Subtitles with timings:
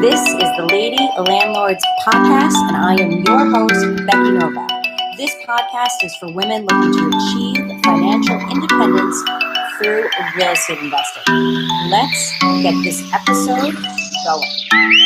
[0.00, 4.64] This is the Lady Landlords Podcast, and I am your host, Becky Nova.
[5.16, 9.20] This podcast is for women looking to achieve financial independence
[9.76, 11.24] through real estate investing.
[11.90, 13.74] Let's get this episode
[14.24, 15.00] going.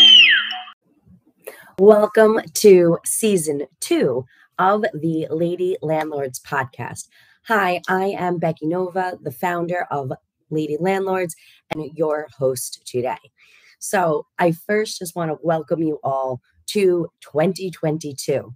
[1.79, 4.27] Welcome to season two
[4.59, 7.09] of the Lady Landlords Podcast.
[7.47, 10.13] Hi, I am Becky Nova, the founder of
[10.51, 11.35] Lady Landlords,
[11.75, 13.17] and your host today.
[13.85, 18.55] So, I first just want to welcome you all to 2022.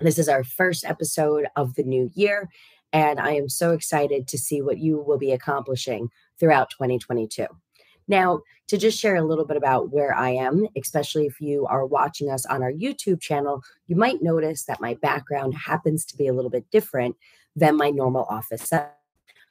[0.00, 2.48] This is our first episode of the new year,
[2.92, 6.08] and I am so excited to see what you will be accomplishing
[6.40, 7.46] throughout 2022.
[8.08, 11.86] Now, to just share a little bit about where I am, especially if you are
[11.86, 16.26] watching us on our YouTube channel, you might notice that my background happens to be
[16.26, 17.14] a little bit different
[17.54, 18.68] than my normal office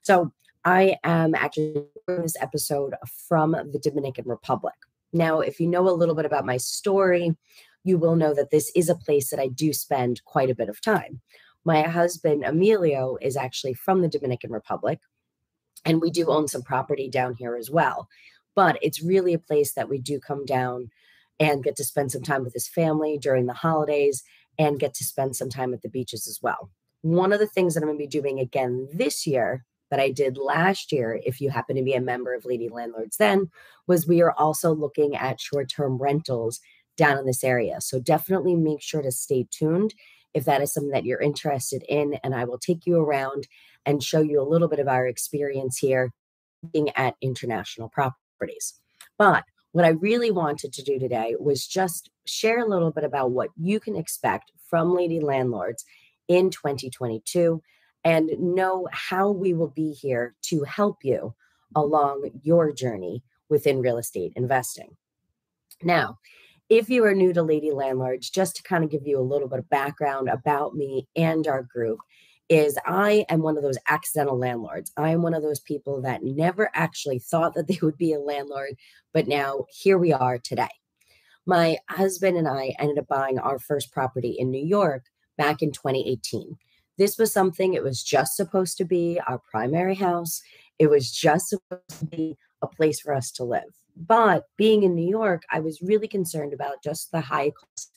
[0.01, 0.33] So,
[0.65, 2.95] I am actually this episode
[3.29, 4.73] from the Dominican Republic.
[5.13, 7.35] Now, if you know a little bit about my story,
[7.83, 10.69] you will know that this is a place that I do spend quite a bit
[10.69, 11.21] of time.
[11.63, 14.99] My husband, Emilio, is actually from the Dominican Republic,
[15.83, 18.07] and we do own some property down here as well.
[18.55, 20.89] But it's really a place that we do come down
[21.39, 24.23] and get to spend some time with his family during the holidays
[24.57, 26.69] and get to spend some time at the beaches as well.
[27.01, 30.11] One of the things that I'm going to be doing again this year that I
[30.11, 33.49] did last year, if you happen to be a member of Lady Landlords then,
[33.87, 36.59] was we are also looking at short term rentals
[36.97, 37.81] down in this area.
[37.81, 39.93] So definitely make sure to stay tuned
[40.33, 42.15] if that is something that you're interested in.
[42.23, 43.47] And I will take you around
[43.85, 46.11] and show you a little bit of our experience here
[46.63, 48.73] looking at international properties.
[49.17, 53.31] But what I really wanted to do today was just share a little bit about
[53.31, 55.83] what you can expect from Lady Landlords
[56.27, 57.61] in 2022
[58.05, 61.33] and know how we will be here to help you
[61.75, 64.95] along your journey within real estate investing.
[65.83, 66.19] Now,
[66.69, 69.47] if you are new to Lady Landlords, just to kind of give you a little
[69.47, 71.99] bit of background about me and our group,
[72.47, 74.91] is I am one of those accidental landlords.
[74.97, 78.19] I am one of those people that never actually thought that they would be a
[78.19, 78.75] landlord,
[79.13, 80.69] but now here we are today.
[81.47, 85.05] My husband and I ended up buying our first property in New York
[85.37, 86.57] back in 2018.
[86.97, 90.41] This was something, it was just supposed to be our primary house.
[90.79, 93.63] It was just supposed to be a place for us to live.
[93.97, 97.91] But being in New York, I was really concerned about just the high cost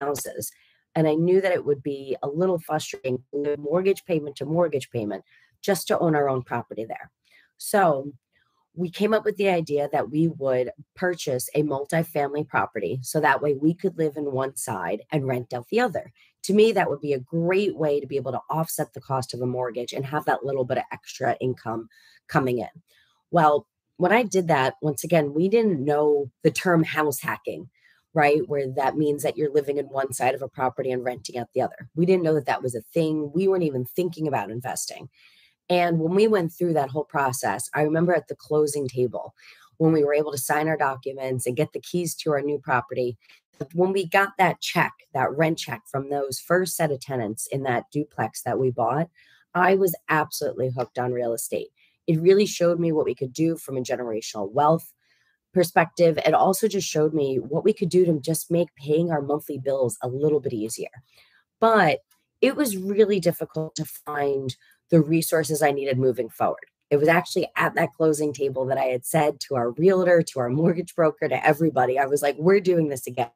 [0.00, 0.50] houses.
[0.94, 3.22] And I knew that it would be a little frustrating,
[3.58, 5.24] mortgage payment to mortgage payment,
[5.60, 7.10] just to own our own property there.
[7.56, 8.12] So
[8.74, 13.40] we came up with the idea that we would purchase a multifamily property so that
[13.40, 16.12] way we could live in one side and rent out the other.
[16.44, 19.32] To me, that would be a great way to be able to offset the cost
[19.32, 21.88] of a mortgage and have that little bit of extra income
[22.28, 22.68] coming in.
[23.30, 27.70] Well, when I did that, once again, we didn't know the term house hacking,
[28.12, 28.42] right?
[28.48, 31.48] Where that means that you're living in one side of a property and renting out
[31.54, 31.88] the other.
[31.94, 33.30] We didn't know that that was a thing.
[33.32, 35.08] We weren't even thinking about investing.
[35.68, 39.34] And when we went through that whole process, I remember at the closing table
[39.78, 42.58] when we were able to sign our documents and get the keys to our new
[42.58, 43.16] property.
[43.72, 47.62] When we got that check, that rent check from those first set of tenants in
[47.62, 49.08] that duplex that we bought,
[49.54, 51.68] I was absolutely hooked on real estate.
[52.06, 54.92] It really showed me what we could do from a generational wealth
[55.52, 56.18] perspective.
[56.18, 59.58] It also just showed me what we could do to just make paying our monthly
[59.58, 60.90] bills a little bit easier.
[61.60, 62.00] But
[62.40, 64.54] it was really difficult to find
[64.94, 66.66] the resources I needed moving forward.
[66.88, 70.38] It was actually at that closing table that I had said to our realtor, to
[70.38, 73.32] our mortgage broker, to everybody, I was like, we're doing this again.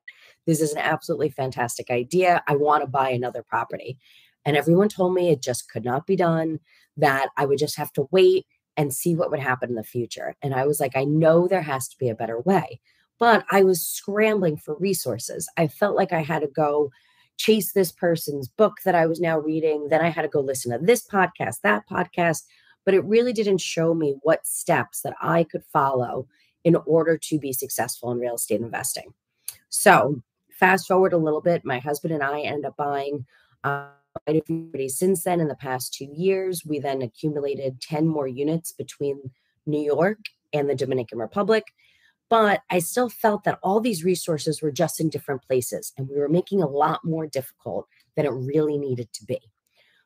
[0.46, 2.44] This is an absolutely fantastic idea.
[2.46, 3.98] I want to buy another property.
[4.44, 6.60] And everyone told me it just could not be done,
[6.96, 8.46] that I would just have to wait
[8.76, 10.36] and see what would happen in the future.
[10.40, 12.80] And I was like, I know there has to be a better way.
[13.18, 15.50] But I was scrambling for resources.
[15.56, 16.92] I felt like I had to go
[17.38, 19.88] chase this person's book that I was now reading.
[19.88, 22.44] Then I had to go listen to this podcast, that podcast.
[22.84, 26.26] But it really didn't show me what steps that I could follow
[26.64, 29.14] in order to be successful in real estate investing.
[29.68, 33.26] So, fast forward a little bit, my husband and I ended up buying
[33.62, 33.86] uh,
[34.24, 35.40] quite a few since then.
[35.40, 39.30] In the past two years, we then accumulated 10 more units between
[39.66, 40.18] New York
[40.52, 41.64] and the Dominican Republic.
[42.30, 46.18] But I still felt that all these resources were just in different places and we
[46.18, 47.86] were making a lot more difficult
[48.16, 49.40] than it really needed to be.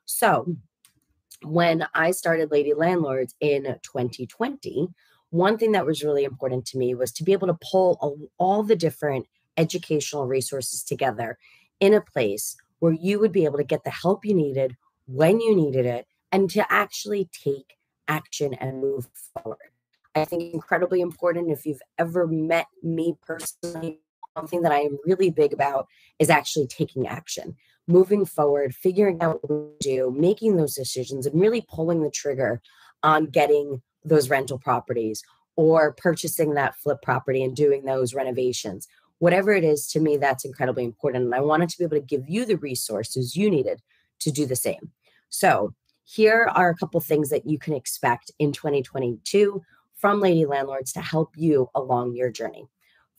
[0.05, 1.51] So hmm.
[1.51, 4.87] when I started Lady Landlords in 2020,
[5.29, 8.63] one thing that was really important to me was to be able to pull all
[8.63, 9.25] the different
[9.57, 11.37] educational resources together
[11.79, 14.75] in a place where you would be able to get the help you needed
[15.05, 17.77] when you needed it and to actually take
[18.07, 19.72] action and move forward.
[20.15, 21.51] I think incredibly important.
[21.51, 23.99] If you've ever met me personally
[24.37, 25.87] something that I am really big about
[26.19, 27.55] is actually taking action,
[27.87, 32.61] moving forward, figuring out what to do, making those decisions, and really pulling the trigger
[33.03, 35.23] on getting those rental properties
[35.55, 38.87] or purchasing that flip property and doing those renovations.
[39.19, 41.25] Whatever it is, to me, that's incredibly important.
[41.25, 43.81] And I wanted to be able to give you the resources you needed
[44.19, 44.91] to do the same.
[45.29, 45.73] So,
[46.05, 49.61] here are a couple things that you can expect in 2022
[50.03, 52.67] from Lady Landlords to help you along your journey.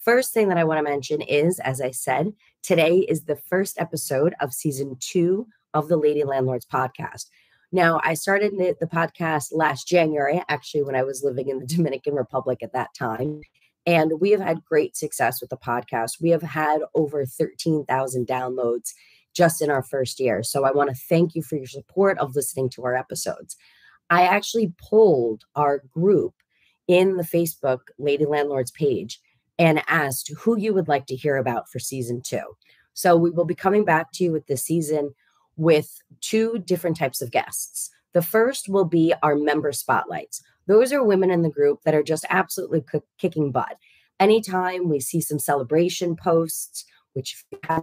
[0.01, 3.81] First thing that I want to mention is, as I said, today is the first
[3.81, 7.31] episode of season two of the Lady Landlords podcast.
[7.73, 12.13] Now, I started the, podcast last January, actually, when I was living in the Dominican
[12.13, 13.41] Republic at that time.
[13.87, 16.21] And we have had great success with the podcast.
[16.21, 18.93] We have had over 13,000 downloads
[19.35, 20.43] just in our first year.
[20.43, 23.57] So I want to thank you for your support of listening to our episodes.
[24.11, 26.35] I actually polled our group
[26.89, 29.21] in the Facebook Lady Landlords page
[29.59, 32.43] and asked who you would like to hear about for season two.
[32.93, 35.15] So we will be coming back to you with this season
[35.57, 37.91] with two different types of guests.
[38.13, 40.43] The first will be our member spotlights.
[40.67, 43.77] Those are women in the group that are just absolutely c- kicking butt.
[44.21, 47.81] Anytime we see some celebration posts, which I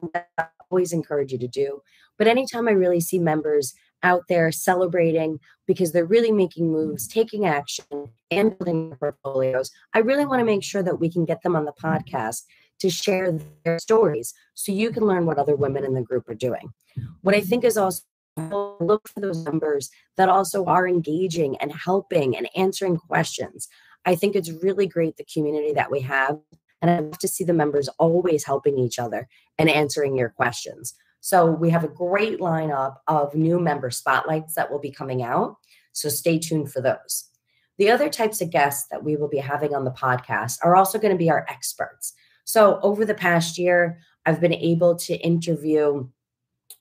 [0.69, 1.81] always encourage you to do,
[2.17, 7.19] but anytime I really see members out there celebrating because they're really making moves, mm-hmm.
[7.19, 7.85] taking action,
[8.29, 9.71] and building portfolios.
[9.93, 12.43] I really want to make sure that we can get them on the podcast
[12.79, 16.35] to share their stories so you can learn what other women in the group are
[16.35, 16.73] doing.
[17.21, 18.01] What I think is also
[18.37, 23.67] look for those members that also are engaging and helping and answering questions.
[24.05, 26.39] I think it's really great the community that we have.
[26.81, 29.27] And I love to see the members always helping each other
[29.59, 30.95] and answering your questions.
[31.21, 35.55] So we have a great lineup of new member spotlights that will be coming out.
[35.93, 37.29] So stay tuned for those.
[37.77, 40.99] The other types of guests that we will be having on the podcast are also
[40.99, 42.13] going to be our experts.
[42.43, 46.07] So over the past year, I've been able to interview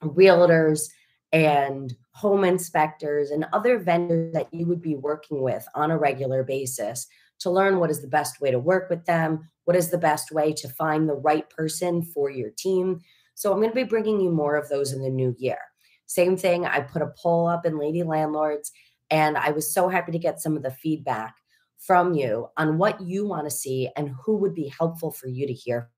[0.03, 0.89] realtors
[1.31, 6.43] and home inspectors and other vendors that you would be working with on a regular
[6.43, 7.07] basis
[7.39, 10.31] to learn what is the best way to work with them, what is the best
[10.31, 12.99] way to find the right person for your team
[13.41, 15.57] so I'm going to be bringing you more of those in the new year.
[16.05, 18.71] Same thing, I put a poll up in Lady Landlords,
[19.09, 21.33] and I was so happy to get some of the feedback
[21.79, 25.47] from you on what you want to see and who would be helpful for you
[25.47, 25.89] to hear.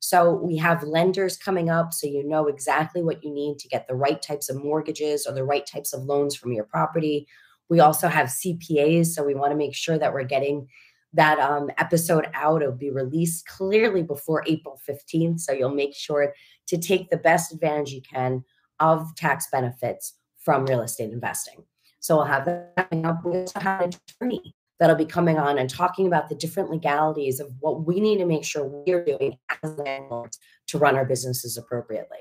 [0.00, 3.86] So we have lenders coming up, so you know exactly what you need to get
[3.86, 7.28] the right types of mortgages or the right types of loans from your property.
[7.68, 10.66] We also have CPAs, so we want to make sure that we're getting
[11.14, 12.62] that um, episode out.
[12.62, 15.40] It'll be released clearly before April 15th.
[15.40, 16.32] So you'll make sure
[16.66, 18.44] to take the best advantage you can
[18.80, 21.64] of tax benefits from real estate investing.
[22.00, 23.24] So we'll have that coming up.
[23.24, 27.38] We also have an attorney that'll be coming on and talking about the different legalities
[27.38, 31.56] of what we need to make sure we're doing as landlords to run our businesses
[31.56, 32.18] appropriately.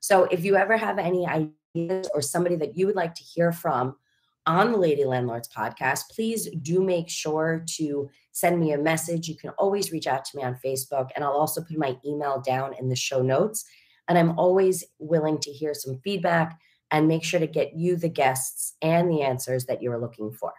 [0.00, 3.52] So if you ever have any ideas or somebody that you would like to hear
[3.52, 3.96] from
[4.44, 9.28] on the Lady Landlords podcast, please do make sure to send me a message.
[9.28, 12.42] You can always reach out to me on Facebook, and I'll also put my email
[12.44, 13.64] down in the show notes.
[14.08, 16.58] And I'm always willing to hear some feedback
[16.90, 20.52] and make sure to get you the guests and the answers that you're looking for.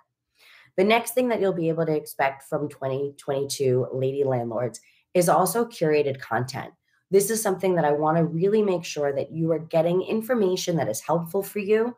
[0.75, 4.79] The next thing that you'll be able to expect from 2022 Lady Landlords
[5.13, 6.73] is also curated content.
[7.11, 10.77] This is something that I want to really make sure that you are getting information
[10.77, 11.95] that is helpful for you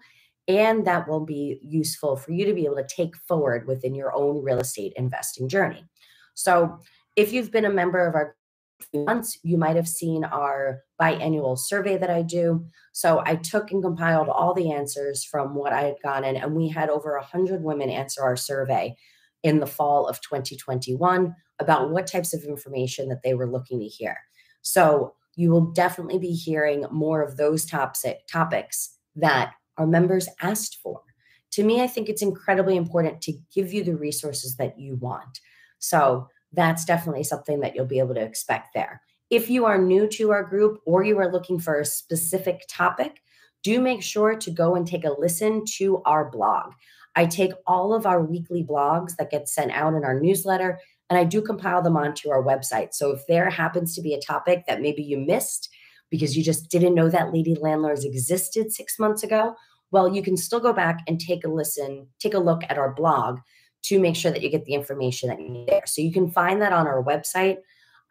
[0.48, 4.14] and that will be useful for you to be able to take forward within your
[4.14, 5.86] own real estate investing journey.
[6.34, 6.80] So,
[7.16, 8.36] if you've been a member of our
[8.94, 12.66] months, you might have seen our biannual survey that I do.
[12.94, 16.70] So, I took and compiled all the answers from what I had gotten, and we
[16.70, 18.96] had over 100 women answer our survey
[19.44, 23.86] in the fall of 2021 about what types of information that they were looking to
[23.86, 24.18] hear.
[24.62, 31.02] So, you will definitely be hearing more of those topics that our members asked for.
[31.52, 35.40] To me, I think it's incredibly important to give you the resources that you want.
[35.80, 39.02] So that's definitely something that you'll be able to expect there.
[39.30, 43.22] If you are new to our group or you are looking for a specific topic,
[43.64, 46.74] do make sure to go and take a listen to our blog.
[47.16, 51.18] I take all of our weekly blogs that get sent out in our newsletter and
[51.18, 52.94] I do compile them onto our website.
[52.94, 55.70] So if there happens to be a topic that maybe you missed
[56.10, 59.56] because you just didn't know that Lady Landlords existed six months ago,
[59.92, 62.94] well, you can still go back and take a listen, take a look at our
[62.94, 63.40] blog
[63.88, 65.84] to make sure that you get the information that you need there.
[65.86, 67.58] So you can find that on our website.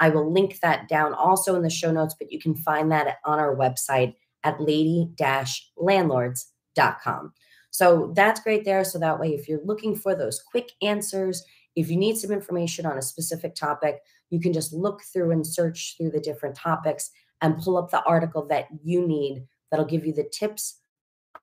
[0.00, 3.18] I will link that down also in the show notes, but you can find that
[3.24, 7.32] on our website at lady-landlords.com.
[7.70, 8.84] So that's great there.
[8.84, 11.44] So that way, if you're looking for those quick answers
[11.76, 14.00] If you need some information on a specific topic,
[14.30, 18.02] you can just look through and search through the different topics and pull up the
[18.04, 20.80] article that you need that'll give you the tips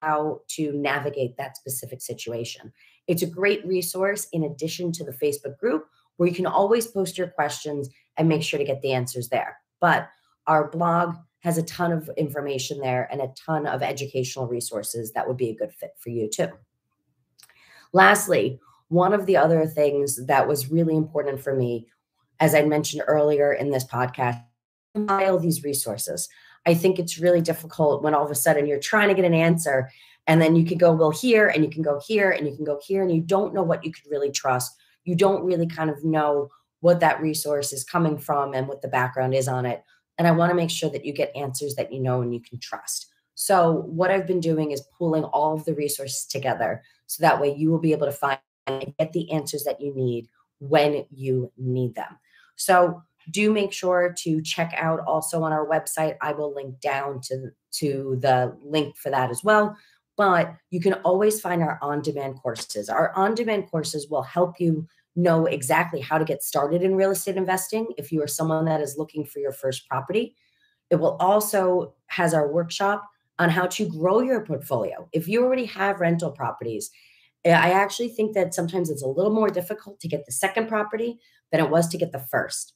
[0.01, 2.71] how to navigate that specific situation.
[3.07, 7.17] It's a great resource in addition to the Facebook group where you can always post
[7.17, 9.57] your questions and make sure to get the answers there.
[9.79, 10.09] But
[10.47, 15.27] our blog has a ton of information there and a ton of educational resources that
[15.27, 16.49] would be a good fit for you too.
[17.93, 21.87] Lastly, one of the other things that was really important for me,
[22.39, 24.43] as I mentioned earlier in this podcast,
[24.93, 26.27] compile these resources.
[26.65, 29.33] I think it's really difficult when all of a sudden you're trying to get an
[29.33, 29.89] answer
[30.27, 32.65] and then you can go, well, here and you can go here and you can
[32.65, 34.75] go here and you don't know what you could really trust.
[35.03, 36.49] You don't really kind of know
[36.81, 39.83] what that resource is coming from and what the background is on it.
[40.17, 42.39] And I want to make sure that you get answers that you know and you
[42.39, 43.07] can trust.
[43.33, 47.55] So, what I've been doing is pooling all of the resources together so that way
[47.55, 48.37] you will be able to find
[48.67, 50.27] and get the answers that you need
[50.59, 52.19] when you need them.
[52.55, 56.15] So, do make sure to check out also on our website.
[56.21, 59.75] I will link down to, to the link for that as well.
[60.17, 62.89] But you can always find our on demand courses.
[62.89, 67.11] Our on demand courses will help you know exactly how to get started in real
[67.11, 70.35] estate investing if you are someone that is looking for your first property.
[70.89, 73.07] It will also has our workshop
[73.39, 75.07] on how to grow your portfolio.
[75.13, 76.91] If you already have rental properties,
[77.45, 80.67] eh, I actually think that sometimes it's a little more difficult to get the second
[80.67, 81.17] property
[81.51, 82.73] than it was to get the first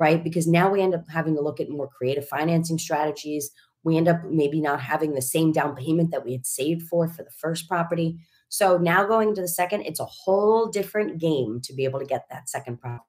[0.00, 0.24] right?
[0.24, 3.50] Because now we end up having to look at more creative financing strategies.
[3.84, 7.06] We end up maybe not having the same down payment that we had saved for
[7.06, 8.18] for the first property.
[8.48, 12.06] So now going to the second, it's a whole different game to be able to
[12.06, 13.04] get that second property.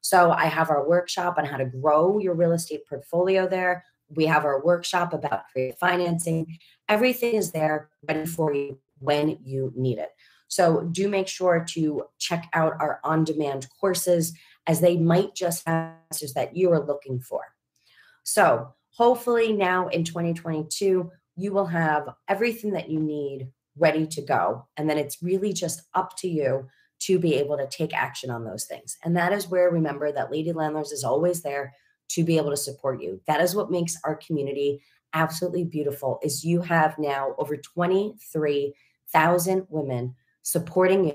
[0.00, 3.84] So I have our workshop on how to grow your real estate portfolio there.
[4.08, 6.58] We have our workshop about creative financing.
[6.88, 10.10] Everything is there ready for you when you need it.
[10.46, 14.32] So do make sure to check out our on demand courses
[14.68, 17.40] as they might just have answers that you are looking for.
[18.22, 24.66] So, hopefully, now in 2022, you will have everything that you need ready to go.
[24.76, 26.68] And then it's really just up to you
[27.00, 28.96] to be able to take action on those things.
[29.04, 31.74] And that is where remember that Lady Landlords is always there
[32.08, 33.20] to be able to support you.
[33.26, 34.82] That is what makes our community
[35.14, 41.14] absolutely beautiful is you have now over 23,000 women supporting you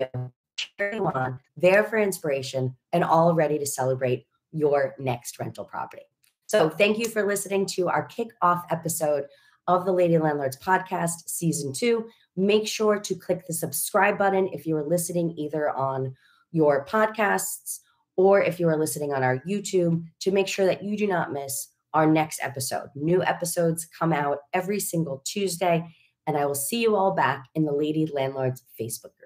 [0.79, 6.03] on, there for inspiration, and all ready to celebrate your next rental property.
[6.45, 9.25] So, thank you for listening to our kickoff episode
[9.67, 12.07] of the Lady Landlords podcast, season two.
[12.35, 16.15] Make sure to click the subscribe button if you are listening either on
[16.51, 17.79] your podcasts
[18.15, 21.31] or if you are listening on our YouTube to make sure that you do not
[21.31, 22.89] miss our next episode.
[22.95, 25.85] New episodes come out every single Tuesday,
[26.27, 29.22] and I will see you all back in the Lady Landlords Facebook group.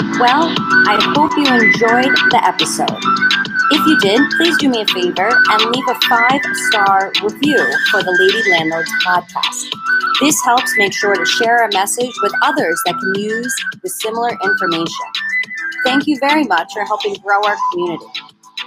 [0.00, 0.48] Well,
[0.88, 2.88] I hope you enjoyed the episode.
[3.72, 8.02] If you did, please do me a favor and leave a five star review for
[8.02, 9.68] the Lady Landlords podcast.
[10.20, 14.30] This helps make sure to share a message with others that can use the similar
[14.42, 15.06] information.
[15.84, 18.06] Thank you very much for helping grow our community.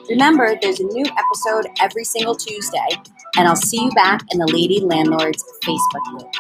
[0.10, 3.02] Remember, there's a new episode every single Tuesday,
[3.38, 6.32] and I'll see you back in the Lady Landlords Facebook group.